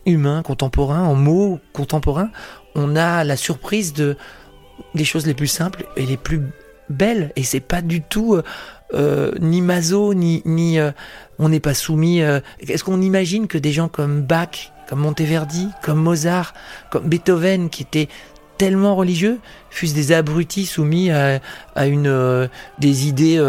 humain, 0.06 0.42
contemporain, 0.44 1.04
en 1.04 1.16
mots 1.16 1.60
contemporains, 1.74 2.32
on 2.76 2.96
a 2.96 3.24
la 3.24 3.36
surprise 3.36 3.94
de 3.94 4.18
des 4.96 5.06
choses 5.06 5.26
les 5.26 5.34
plus 5.34 5.48
simples 5.48 5.86
et 5.96 6.06
les 6.06 6.18
plus 6.18 6.42
belle 6.90 7.32
et 7.36 7.44
c'est 7.44 7.60
pas 7.60 7.82
du 7.82 8.02
tout 8.02 8.36
euh, 8.36 8.44
euh, 8.94 9.32
ni 9.40 9.62
maso 9.62 10.14
ni 10.14 10.42
ni 10.46 10.80
euh, 10.80 10.92
on 11.40 11.50
n'est 11.50 11.60
pas 11.60 11.74
soumis. 11.74 12.20
Est-ce 12.20 12.84
qu'on 12.84 13.02
imagine 13.02 13.48
que 13.48 13.58
des 13.58 13.72
gens 13.72 13.88
comme 13.88 14.22
Bach, 14.22 14.72
comme 14.88 15.00
Monteverdi, 15.00 15.70
comme 15.82 15.98
Mozart, 15.98 16.54
comme 16.92 17.10
Beethoven, 17.10 17.72
qui 17.72 17.82
étaient 17.82 18.10
tellement 18.60 18.96
religieux, 18.96 19.40
fussent 19.72 19.96
des 19.96 20.12
abrutis 20.12 20.68
soumis 20.68 21.10
à, 21.10 21.40
à 21.74 21.88
une 21.88 22.48
des 22.78 23.08
idées 23.08 23.40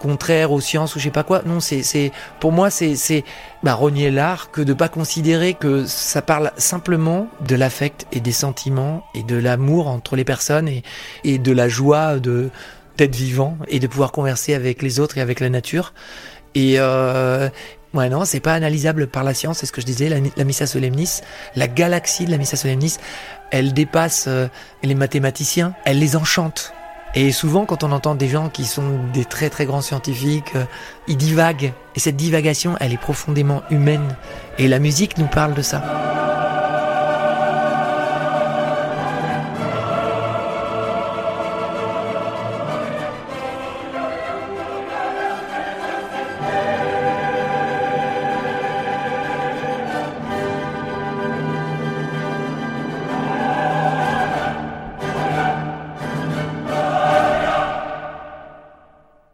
contraire 0.00 0.50
aux 0.50 0.60
sciences 0.60 0.96
ou 0.96 0.98
je 0.98 1.04
sais 1.04 1.10
pas 1.10 1.22
quoi. 1.22 1.42
Non, 1.46 1.60
c'est, 1.60 2.12
pour 2.40 2.50
moi, 2.50 2.70
c'est, 2.70 2.96
c'est 2.96 3.22
bah, 3.62 3.74
renier 3.74 4.10
l'art 4.10 4.50
que 4.50 4.60
de 4.60 4.72
pas 4.72 4.88
considérer 4.88 5.54
que 5.54 5.84
ça 5.86 6.22
parle 6.22 6.50
simplement 6.56 7.28
de 7.46 7.54
l'affect 7.54 8.06
et 8.10 8.20
des 8.20 8.32
sentiments 8.32 9.04
et 9.14 9.22
de 9.22 9.36
l'amour 9.36 9.86
entre 9.86 10.16
les 10.16 10.24
personnes 10.24 10.68
et, 10.68 10.82
et 11.22 11.38
de 11.38 11.52
la 11.52 11.68
joie 11.68 12.18
de 12.18 12.50
d'être 12.96 13.14
vivant 13.14 13.56
et 13.68 13.78
de 13.78 13.86
pouvoir 13.86 14.12
converser 14.12 14.52
avec 14.52 14.82
les 14.82 15.00
autres 15.00 15.16
et 15.16 15.20
avec 15.20 15.40
la 15.40 15.48
nature. 15.48 15.94
Et 16.54 16.74
euh, 16.78 17.48
Ouais, 17.92 18.08
non, 18.08 18.24
c'est 18.24 18.40
pas 18.40 18.54
analysable 18.54 19.08
par 19.08 19.24
la 19.24 19.34
science, 19.34 19.58
c'est 19.58 19.66
ce 19.66 19.72
que 19.72 19.80
je 19.80 19.86
disais, 19.86 20.08
la, 20.08 20.18
la, 20.36 20.44
Missa 20.44 20.64
Solemnis, 20.64 21.22
la 21.56 21.66
galaxie 21.66 22.24
de 22.24 22.30
la 22.30 22.38
Missa 22.38 22.56
Solemnis, 22.56 22.98
elle 23.50 23.72
dépasse 23.72 24.26
euh, 24.28 24.46
les 24.84 24.94
mathématiciens, 24.94 25.74
elle 25.84 25.98
les 25.98 26.14
enchante. 26.14 26.72
Et 27.14 27.32
souvent, 27.32 27.66
quand 27.66 27.82
on 27.82 27.90
entend 27.90 28.14
des 28.14 28.28
gens 28.28 28.48
qui 28.48 28.64
sont 28.64 29.00
des 29.12 29.24
très 29.24 29.50
très 29.50 29.66
grands 29.66 29.80
scientifiques, 29.80 30.54
euh, 30.54 30.64
ils 31.08 31.16
divaguent. 31.16 31.72
Et 31.96 32.00
cette 32.00 32.16
divagation, 32.16 32.76
elle 32.78 32.92
est 32.92 33.00
profondément 33.00 33.62
humaine. 33.70 34.16
Et 34.58 34.68
la 34.68 34.78
musique 34.78 35.18
nous 35.18 35.26
parle 35.26 35.54
de 35.54 35.62
ça. 35.62 36.29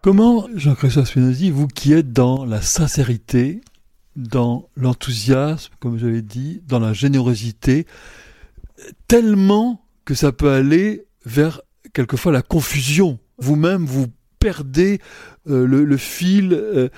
Comment, 0.07 0.47
Jean-Christophe 0.55 1.09
Spinozzi, 1.09 1.51
vous 1.51 1.67
qui 1.67 1.93
êtes 1.93 2.13
dans 2.13 2.45
la 2.45 2.63
sincérité, 2.63 3.61
dans 4.15 4.69
l'enthousiasme, 4.77 5.73
comme 5.81 5.99
j'avais 5.99 6.23
dit, 6.23 6.63
dans 6.69 6.79
la 6.79 6.93
générosité, 6.93 7.89
tellement 9.09 9.85
que 10.05 10.15
ça 10.15 10.31
peut 10.31 10.53
aller 10.53 11.07
vers 11.25 11.61
quelquefois 11.93 12.31
la 12.31 12.43
confusion? 12.43 13.19
Vous-même, 13.39 13.85
vous 13.85 14.07
perdez 14.39 15.01
euh, 15.49 15.67
le, 15.67 15.97
fil. 15.97 16.53
Euh, 16.53 16.89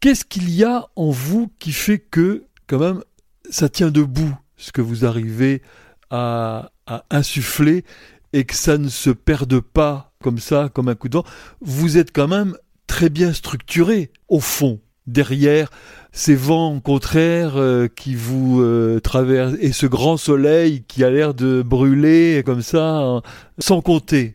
qu'est-ce 0.00 0.24
qu'il 0.24 0.50
y 0.50 0.64
a 0.64 0.88
en 0.96 1.12
vous 1.12 1.48
qui 1.60 1.70
fait 1.70 2.00
que, 2.00 2.46
quand 2.66 2.80
même, 2.80 3.00
ça 3.48 3.68
tient 3.68 3.92
debout, 3.92 4.36
ce 4.56 4.72
que 4.72 4.82
vous 4.82 5.04
arrivez 5.04 5.62
à, 6.10 6.72
à 6.88 7.04
insuffler 7.10 7.84
et 8.32 8.42
que 8.42 8.56
ça 8.56 8.76
ne 8.76 8.88
se 8.88 9.10
perde 9.10 9.60
pas? 9.60 10.05
Comme 10.22 10.38
ça, 10.38 10.70
comme 10.72 10.88
un 10.88 10.94
coup 10.94 11.08
de 11.08 11.18
vent, 11.18 11.24
vous 11.60 11.98
êtes 11.98 12.12
quand 12.12 12.28
même 12.28 12.56
très 12.86 13.08
bien 13.08 13.32
structuré 13.32 14.10
au 14.28 14.40
fond, 14.40 14.80
derrière 15.06 15.70
ces 16.12 16.34
vents 16.34 16.80
contraires 16.80 17.56
euh, 17.56 17.88
qui 17.94 18.14
vous 18.14 18.62
euh, 18.62 19.00
traversent 19.00 19.56
et 19.60 19.72
ce 19.72 19.86
grand 19.86 20.16
soleil 20.16 20.82
qui 20.88 21.04
a 21.04 21.10
l'air 21.10 21.34
de 21.34 21.62
brûler 21.62 22.42
comme 22.44 22.62
ça, 22.62 23.20
sans 23.58 23.82
compter. 23.82 24.34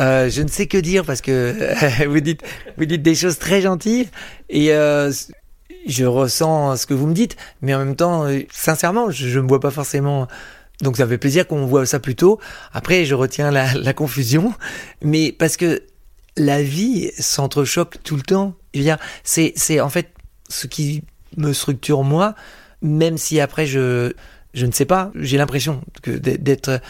Euh, 0.00 0.30
je 0.30 0.42
ne 0.42 0.48
sais 0.48 0.66
que 0.66 0.78
dire 0.78 1.04
parce 1.04 1.20
que 1.20 2.06
vous 2.06 2.20
dites 2.20 2.42
vous 2.76 2.84
dites 2.84 3.02
des 3.02 3.14
choses 3.14 3.38
très 3.38 3.60
gentilles 3.60 4.08
et 4.48 4.68
je 4.68 6.04
ressens 6.04 6.76
ce 6.76 6.86
que 6.86 6.94
vous 6.94 7.06
me 7.06 7.14
dites, 7.14 7.36
mais 7.62 7.74
en 7.74 7.78
même 7.78 7.96
temps, 7.96 8.26
sincèrement, 8.52 9.10
je 9.10 9.38
ne 9.38 9.42
me 9.42 9.48
vois 9.48 9.60
pas 9.60 9.70
forcément 9.70 10.28
donc 10.80 10.96
ça 10.96 11.06
fait 11.06 11.18
plaisir 11.18 11.46
qu'on 11.46 11.66
voit 11.66 11.86
ça 11.86 12.00
plus 12.00 12.16
tôt. 12.16 12.38
Après, 12.72 13.04
je 13.04 13.14
retiens 13.14 13.50
la, 13.50 13.94
confusion, 13.94 14.52
mais 15.02 15.32
parce 15.32 15.56
que 15.56 15.82
la 16.36 16.62
vie 16.62 17.10
s'entrechoque 17.18 17.96
tout 18.02 18.16
le 18.16 18.22
temps. 18.22 18.54
C'est, 19.24 19.54
c'est 19.56 19.80
en 19.80 19.88
fait 19.88 20.12
ce 20.48 20.66
qui 20.66 21.02
me 21.36 21.52
structure 21.52 22.04
moi, 22.04 22.34
même 22.82 23.16
si 23.16 23.40
après 23.40 23.66
je, 23.66 24.12
je 24.52 24.66
ne 24.66 24.72
sais 24.72 24.84
pas, 24.84 25.12
j'ai 25.14 25.38
l'impression 25.38 25.80
d'être, 26.04 26.80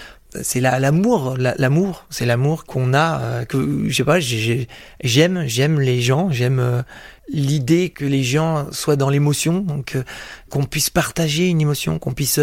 c'est 0.42 0.60
l'amour, 0.60 1.36
l'amour, 1.38 2.06
c'est 2.10 2.26
l'amour 2.26 2.64
qu'on 2.64 2.94
a, 2.94 3.20
euh, 3.20 3.44
que 3.44 3.88
je 3.88 3.94
sais 3.94 4.04
pas, 4.04 4.18
j'aime, 4.20 5.44
j'aime 5.46 5.80
les 5.80 6.00
gens, 6.00 6.30
j'aime 6.30 6.58
euh, 6.58 6.82
l'idée 7.28 7.90
que 7.90 8.04
les 8.04 8.22
gens 8.22 8.66
soient 8.72 8.96
dans 8.96 9.10
l'émotion, 9.10 9.60
donc 9.60 9.96
euh, 9.96 10.02
qu'on 10.50 10.64
puisse 10.64 10.90
partager 10.90 11.48
une 11.48 11.60
émotion, 11.60 11.98
qu'on 11.98 12.12
puisse 12.12 12.40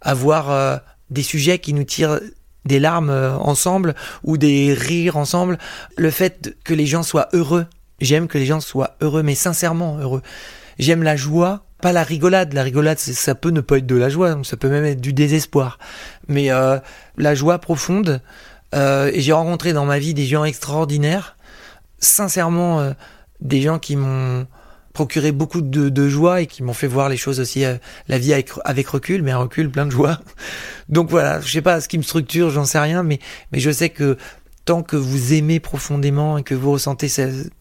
avoir 0.00 0.80
des 1.10 1.22
sujets 1.22 1.58
qui 1.58 1.72
nous 1.72 1.84
tirent 1.84 2.20
des 2.64 2.78
larmes 2.78 3.10
ensemble 3.40 3.94
ou 4.22 4.36
des 4.36 4.74
rires 4.74 5.16
ensemble. 5.16 5.58
Le 5.96 6.10
fait 6.10 6.56
que 6.64 6.74
les 6.74 6.86
gens 6.86 7.02
soient 7.02 7.28
heureux, 7.32 7.66
j'aime 8.00 8.28
que 8.28 8.38
les 8.38 8.46
gens 8.46 8.60
soient 8.60 8.96
heureux, 9.00 9.22
mais 9.22 9.34
sincèrement 9.34 9.98
heureux. 9.98 10.22
J'aime 10.78 11.02
la 11.02 11.16
joie, 11.16 11.63
pas 11.80 11.92
la 11.92 12.02
rigolade. 12.02 12.52
La 12.52 12.62
rigolade, 12.62 12.98
ça 12.98 13.34
peut 13.34 13.50
ne 13.50 13.60
pas 13.60 13.78
être 13.78 13.86
de 13.86 13.96
la 13.96 14.08
joie, 14.08 14.38
ça 14.42 14.56
peut 14.56 14.68
même 14.68 14.84
être 14.84 15.00
du 15.00 15.12
désespoir. 15.12 15.78
Mais 16.28 16.48
la 17.16 17.34
joie 17.34 17.58
profonde. 17.58 18.20
et 18.72 19.20
j'ai 19.20 19.32
rencontré 19.32 19.72
dans 19.72 19.84
ma 19.84 19.98
vie 19.98 20.14
des 20.14 20.26
gens 20.26 20.44
extraordinaires, 20.44 21.36
sincèrement 21.98 22.94
des 23.40 23.60
gens 23.60 23.78
qui 23.78 23.96
m'ont 23.96 24.46
procuré 24.94 25.32
beaucoup 25.32 25.60
de, 25.60 26.08
joie 26.08 26.40
et 26.40 26.46
qui 26.46 26.62
m'ont 26.62 26.72
fait 26.72 26.86
voir 26.86 27.08
les 27.08 27.16
choses 27.16 27.40
aussi, 27.40 27.64
euh, 27.64 27.74
la 28.08 28.16
vie 28.16 28.32
avec, 28.32 28.50
avec, 28.64 28.88
recul, 28.88 29.22
mais 29.22 29.32
un 29.32 29.38
recul 29.38 29.68
plein 29.68 29.84
de 29.84 29.90
joie. 29.90 30.20
Donc 30.88 31.10
voilà, 31.10 31.40
je 31.40 31.50
sais 31.50 31.62
pas 31.62 31.80
ce 31.80 31.88
qui 31.88 31.98
me 31.98 32.02
structure, 32.02 32.50
j'en 32.50 32.64
sais 32.64 32.78
rien, 32.78 33.02
mais, 33.02 33.18
mais 33.52 33.58
je 33.58 33.70
sais 33.70 33.90
que 33.90 34.16
tant 34.64 34.82
que 34.82 34.96
vous 34.96 35.34
aimez 35.34 35.60
profondément 35.60 36.38
et 36.38 36.42
que 36.44 36.54
vous 36.54 36.70
ressentez 36.70 37.08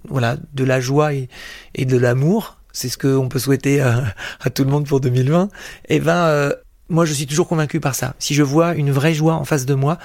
voilà, 0.07 0.37
de 0.53 0.63
la 0.63 0.79
joie 0.79 1.13
et, 1.13 1.27
et 1.73 1.85
de 1.85 1.97
l'amour, 1.97 2.59
c'est 2.73 2.89
ce 2.89 2.97
qu'on 2.97 3.29
peut 3.29 3.39
souhaiter 3.39 3.79
à, 3.81 4.13
tout 4.53 4.63
le 4.63 4.69
monde 4.69 4.85
pour 4.85 4.99
2020, 4.99 5.45
et 5.45 5.95
eh 5.95 5.99
ben, 5.99 6.25
euh, 6.25 6.53
moi 6.89 7.05
je 7.05 7.13
suis 7.13 7.27
toujours 7.27 7.47
convaincu 7.47 7.79
par 7.79 7.95
ça. 7.95 8.15
Si 8.19 8.33
je 8.33 8.43
vois 8.43 8.75
une 8.75 8.91
vraie 8.91 9.13
joie 9.13 9.35
en 9.35 9.45
face 9.45 9.65
de 9.65 9.75
moi, 9.75 9.99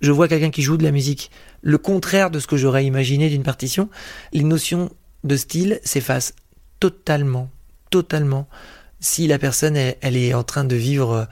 je 0.00 0.12
vois 0.12 0.28
quelqu'un 0.28 0.50
qui 0.50 0.62
joue 0.62 0.76
de 0.76 0.84
la 0.84 0.90
musique, 0.90 1.30
le 1.62 1.78
contraire 1.78 2.30
de 2.30 2.38
ce 2.38 2.46
que 2.46 2.56
j'aurais 2.56 2.84
imaginé 2.84 3.30
d'une 3.30 3.42
partition, 3.42 3.88
les 4.32 4.44
notions 4.44 4.90
de 5.24 5.36
style 5.36 5.80
s'efface 5.82 6.34
totalement, 6.80 7.50
totalement, 7.90 8.48
si 9.00 9.26
la 9.26 9.38
personne, 9.38 9.76
elle, 9.76 10.16
est 10.16 10.34
en 10.34 10.42
train 10.42 10.64
de 10.64 10.76
vivre 10.76 11.12
euh, 11.12 11.24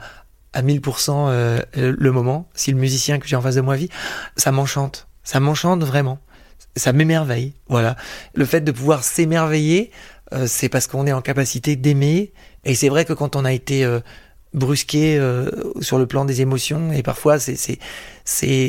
à 0.53 0.61
1000% 0.61 1.27
euh, 1.29 1.61
le 1.75 2.11
moment, 2.11 2.49
si 2.53 2.71
le 2.71 2.77
musicien 2.77 3.19
que 3.19 3.27
j'ai 3.27 3.35
en 3.35 3.41
face 3.41 3.55
de 3.55 3.61
moi 3.61 3.75
vit, 3.75 3.89
ça 4.35 4.51
m'enchante, 4.51 5.07
ça 5.23 5.39
m'enchante 5.39 5.83
vraiment, 5.83 6.19
ça 6.75 6.93
m'émerveille, 6.93 7.53
voilà. 7.67 7.95
Le 8.33 8.45
fait 8.45 8.61
de 8.61 8.71
pouvoir 8.71 9.03
s'émerveiller, 9.03 9.91
euh, 10.33 10.47
c'est 10.47 10.69
parce 10.69 10.87
qu'on 10.87 11.07
est 11.07 11.13
en 11.13 11.21
capacité 11.21 11.75
d'aimer, 11.75 12.33
et 12.65 12.75
c'est 12.75 12.89
vrai 12.89 13.05
que 13.05 13.13
quand 13.13 13.35
on 13.35 13.45
a 13.45 13.53
été 13.53 13.85
brusqué 14.53 15.17
euh, 15.17 15.49
sur 15.81 15.97
le 15.97 16.05
plan 16.05 16.25
des 16.25 16.41
émotions 16.41 16.91
et 16.91 17.03
parfois 17.03 17.39
c'est 17.39 17.55
c'est 17.55 17.79
c'est 18.25 18.67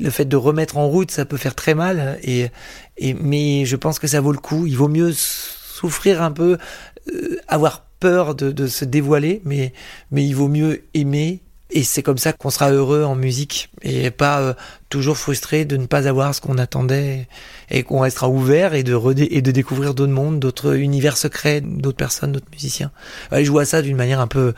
le 0.00 0.10
fait 0.10 0.24
de 0.24 0.36
remettre 0.36 0.76
en 0.78 0.88
route 0.88 1.10
ça 1.10 1.24
peut 1.24 1.36
faire 1.36 1.54
très 1.54 1.74
mal. 1.74 2.18
Et 2.22 2.48
et 2.96 3.14
mais 3.14 3.64
je 3.64 3.76
pense 3.76 3.98
que 3.98 4.06
ça 4.06 4.20
vaut 4.20 4.32
le 4.32 4.38
coup. 4.38 4.66
Il 4.66 4.76
vaut 4.76 4.88
mieux 4.88 5.12
souffrir 5.12 6.22
un 6.22 6.30
peu 6.30 6.58
euh, 7.12 7.38
avoir 7.48 7.84
peur 8.00 8.34
de, 8.34 8.50
de 8.52 8.66
se 8.66 8.84
dévoiler. 8.84 9.42
Mais 9.44 9.72
mais 10.10 10.24
il 10.24 10.34
vaut 10.34 10.48
mieux 10.48 10.84
aimer. 10.94 11.40
Et 11.70 11.82
c'est 11.82 12.02
comme 12.02 12.18
ça 12.18 12.32
qu'on 12.32 12.50
sera 12.50 12.70
heureux 12.70 13.02
en 13.02 13.16
musique. 13.16 13.70
Et 13.82 14.10
pas 14.10 14.40
euh, 14.40 14.54
toujours 14.90 15.16
frustré 15.18 15.64
de 15.64 15.76
ne 15.76 15.86
pas 15.86 16.06
avoir 16.06 16.34
ce 16.34 16.40
qu'on 16.40 16.58
attendait 16.58 17.26
et 17.70 17.82
qu'on 17.82 18.00
restera 18.00 18.28
ouvert 18.28 18.74
et 18.74 18.82
de, 18.82 18.98
et 19.30 19.42
de 19.42 19.50
découvrir 19.50 19.94
d'autres 19.94 20.12
mondes, 20.12 20.40
d'autres 20.40 20.76
univers 20.76 21.16
secrets, 21.16 21.60
d'autres 21.60 21.96
personnes, 21.96 22.32
d'autres 22.32 22.50
musiciens. 22.52 22.90
je 23.32 23.50
vois 23.50 23.64
ça 23.64 23.82
d'une 23.82 23.96
manière 23.96 24.20
un 24.20 24.26
peu 24.26 24.54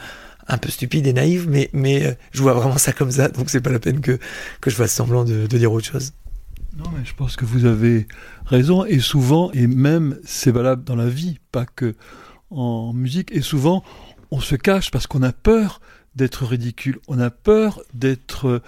un 0.49 0.59
peu 0.59 0.69
stupide 0.71 1.07
et 1.07 1.13
naïve, 1.13 1.49
mais, 1.49 1.71
mais 1.73 2.07
euh, 2.07 2.13
je 2.33 2.43
vois 2.43 2.53
vraiment 2.53 2.79
ça 2.79 2.93
comme 2.93 3.11
ça, 3.11 3.29
donc 3.29 3.51
c'est 3.51 3.61
pas 3.61 3.71
la 3.71 3.79
peine 3.79 4.01
que, 4.01 4.19
que 4.61 4.71
je 4.71 4.77
fasse 4.77 4.93
semblant 4.93 5.25
de, 5.25 5.47
dire 5.47 5.73
autre 5.73 5.87
chose. 5.87 6.13
Non, 6.77 6.85
mais 6.97 7.05
je 7.05 7.15
pense 7.15 7.37
que 7.37 7.45
vous 7.45 7.65
avez 7.65 8.07
raison, 8.45 8.85
et 8.85 9.01
souvent, 9.01 9.51
et 9.53 9.67
même 9.67 10.19
c'est 10.25 10.51
valable 10.51 10.85
dans 10.85 10.97
la 10.97 11.09
vie, 11.09 11.39
pas 11.53 11.67
que 11.67 11.95
en 12.51 12.93
musique, 12.93 13.33
et 13.33 13.41
souvent 13.41 13.83
on 14.31 14.41
se 14.41 14.55
cache 14.55 14.91
parce 14.91 15.07
qu'on 15.07 15.23
a 15.23 15.33
peur 15.33 15.81
d'être 16.15 16.45
ridicule, 16.45 16.99
on 17.09 17.19
a 17.19 17.31
peur 17.31 17.81
d'être, 17.95 18.63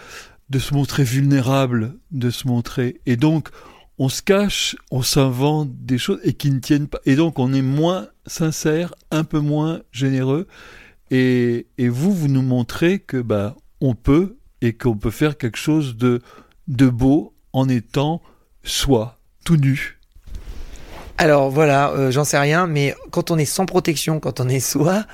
de 0.51 0.59
se 0.59 0.75
montrer 0.75 1.05
vulnérable, 1.05 1.95
de 2.11 2.31
se 2.31 2.49
montrer, 2.49 3.01
et 3.07 3.17
donc 3.17 3.51
on 3.99 4.09
se 4.09 4.23
cache, 4.23 4.77
on 4.91 5.03
s'invente 5.03 5.71
des 5.73 5.99
choses 5.99 6.21
et 6.23 6.33
qui 6.33 6.51
ne 6.51 6.61
tiennent 6.61 6.89
pas, 6.89 7.01
et 7.05 7.17
donc 7.17 7.39
on 7.39 7.53
est 7.53 7.63
moins 7.63 8.09
sincère, 8.27 8.95
un 9.11 9.25
peu 9.25 9.41
moins 9.41 9.81
généreux, 9.93 10.47
et, 11.11 11.67
vous, 11.79 12.13
vous 12.13 12.29
nous 12.29 12.43
montrez 12.43 12.99
que 12.99 13.17
bah, 13.17 13.57
on 13.81 13.95
peut 13.95 14.37
et 14.61 14.75
qu'on 14.75 14.97
peut 14.97 15.11
faire 15.11 15.39
quelque 15.39 15.57
chose 15.57 15.97
de, 15.97 16.21
de 16.67 16.89
beau 16.89 17.35
en 17.53 17.69
étant 17.69 18.21
soi, 18.63 19.19
tout 19.45 19.57
nu 19.57 19.99
Alors 21.17 21.51
voilà, 21.51 21.91
euh, 21.91 22.11
j'en 22.11 22.25
sais 22.25 22.39
rien, 22.39 22.67
mais 22.67 22.95
quand 23.11 23.31
on 23.31 23.39
est 23.39 23.47
sans 23.47 23.67
protection, 23.67 24.21
quand 24.21 24.41
on 24.41 24.49
est 24.49 24.61
soi, 24.61 25.05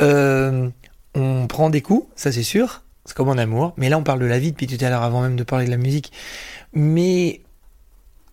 euh, 0.00 0.70
on 1.14 1.46
prend 1.46 1.70
des 1.70 1.82
coups, 1.82 2.08
ça 2.16 2.32
c'est 2.32 2.42
sûr. 2.42 2.80
C'est 3.06 3.14
comme 3.14 3.28
en 3.28 3.36
amour. 3.36 3.74
Mais 3.76 3.90
là, 3.90 3.98
on 3.98 4.02
parle 4.02 4.20
de 4.20 4.24
la 4.24 4.38
vie 4.38 4.50
depuis 4.52 4.66
tout 4.66 4.82
à 4.82 4.88
l'heure, 4.88 5.02
avant 5.02 5.20
même 5.20 5.36
de 5.36 5.44
parler 5.44 5.66
de 5.66 5.70
la 5.70 5.76
musique. 5.76 6.10
Mais 6.72 7.42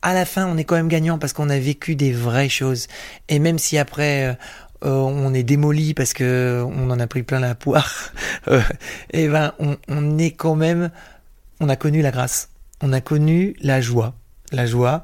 à 0.01 0.13
la 0.13 0.25
fin, 0.25 0.47
on 0.47 0.57
est 0.57 0.63
quand 0.63 0.75
même 0.75 0.87
gagnant 0.87 1.19
parce 1.19 1.33
qu'on 1.33 1.49
a 1.49 1.59
vécu 1.59 1.95
des 1.95 2.11
vraies 2.11 2.49
choses. 2.49 2.87
Et 3.29 3.39
même 3.39 3.59
si 3.59 3.77
après, 3.77 4.25
euh, 4.27 4.33
euh, 4.83 4.89
on 4.95 5.33
est 5.33 5.43
démoli 5.43 5.93
parce 5.93 6.13
que 6.13 6.63
on 6.67 6.89
en 6.89 6.99
a 6.99 7.07
pris 7.07 7.23
plein 7.23 7.39
la 7.39 7.55
poire, 7.55 8.11
euh, 8.47 8.61
et 9.11 9.27
ben, 9.27 9.53
on, 9.59 9.77
on 9.87 10.17
est 10.17 10.31
quand 10.31 10.55
même, 10.55 10.89
on 11.59 11.69
a 11.69 11.75
connu 11.75 12.01
la 12.01 12.11
grâce. 12.11 12.49
On 12.81 12.93
a 12.93 13.01
connu 13.01 13.55
la 13.61 13.79
joie. 13.79 14.15
La 14.51 14.65
joie. 14.65 15.03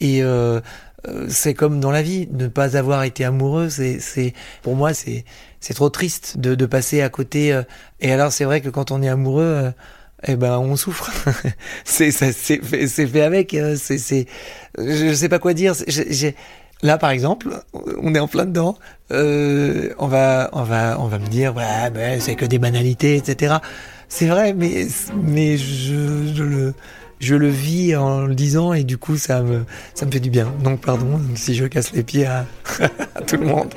Et 0.00 0.22
euh, 0.22 0.60
euh, 1.08 1.26
c'est 1.28 1.54
comme 1.54 1.80
dans 1.80 1.90
la 1.90 2.02
vie, 2.02 2.28
ne 2.32 2.48
pas 2.48 2.76
avoir 2.76 3.02
été 3.04 3.24
amoureux, 3.24 3.68
c'est, 3.70 4.34
pour 4.62 4.76
moi, 4.76 4.94
c'est, 4.94 5.24
c'est 5.60 5.74
trop 5.74 5.88
triste 5.90 6.38
de, 6.38 6.54
de 6.54 6.66
passer 6.66 7.00
à 7.02 7.08
côté. 7.08 7.52
euh, 7.52 7.62
et 8.00 8.12
alors, 8.12 8.32
c'est 8.32 8.44
vrai 8.44 8.60
que 8.60 8.68
quand 8.68 8.90
on 8.90 9.02
est 9.02 9.08
amoureux, 9.08 9.72
eh 10.26 10.36
ben, 10.36 10.58
on 10.58 10.76
souffre. 10.76 11.10
c'est, 11.84 12.10
ça, 12.10 12.32
c'est, 12.32 12.64
fait, 12.64 12.86
c'est 12.86 13.06
fait 13.06 13.22
avec. 13.22 13.54
euh, 13.54 13.76
c'est, 13.78 13.98
c'est, 13.98 14.26
je, 14.78 15.12
sais 15.14 15.28
pas 15.28 15.38
quoi 15.38 15.54
dire. 15.54 15.74
j'ai- 15.86 16.34
Là, 16.82 16.98
par 16.98 17.10
exemple, 17.10 17.48
on 18.02 18.14
est 18.14 18.18
en 18.18 18.28
plein 18.28 18.44
dedans. 18.44 18.76
Euh, 19.10 19.94
on 19.98 20.06
va, 20.06 20.50
on 20.52 20.64
va, 20.64 20.96
on 21.00 21.06
va 21.06 21.18
me 21.18 21.26
dire, 21.26 21.56
ouais, 21.56 21.90
ben, 21.94 22.20
c'est 22.20 22.34
que 22.34 22.44
des 22.44 22.58
banalités, 22.58 23.16
etc. 23.16 23.54
C'est 24.08 24.26
vrai, 24.26 24.52
mais, 24.52 24.86
mais 25.22 25.56
je, 25.56 26.32
je 26.34 26.42
le, 26.42 26.74
je 27.20 27.34
le 27.36 27.48
vis 27.48 27.96
en 27.96 28.26
le 28.26 28.34
disant 28.34 28.74
et 28.74 28.84
du 28.84 28.98
coup, 28.98 29.16
ça 29.16 29.40
me, 29.42 29.64
ça 29.94 30.04
me 30.04 30.10
fait 30.10 30.20
du 30.20 30.28
bien. 30.30 30.52
Donc, 30.62 30.80
pardon 30.82 31.20
si 31.36 31.54
je 31.54 31.64
casse 31.64 31.92
les 31.92 32.02
pieds 32.02 32.26
à, 32.26 32.44
à 33.14 33.22
tout 33.22 33.36
le 33.38 33.46
monde. 33.46 33.72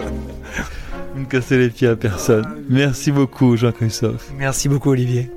Vous 1.13 1.21
ne 1.21 1.25
cassez 1.27 1.57
les 1.57 1.69
pieds 1.69 1.87
à 1.87 1.95
personne. 1.95 2.45
Merci 2.69 3.11
beaucoup, 3.11 3.55
Jean-Christophe. 3.55 4.31
Merci 4.37 4.67
beaucoup, 4.67 4.89
Olivier. 4.89 5.31